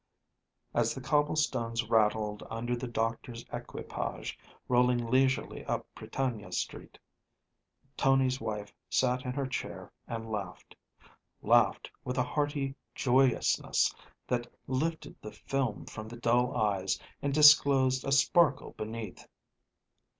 [0.73, 4.35] As the cobblestones rattled under the doctor's equipage
[4.67, 6.97] rolling leisurely up Prytania Street,
[7.95, 10.75] Tony's wife sat in her chair and laughed,
[11.43, 13.93] laughed with a hearty joyousness
[14.25, 19.27] that lifted the film from the dull eyes and disclosed a sparkle beneath.